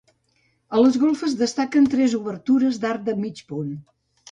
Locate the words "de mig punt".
3.13-3.73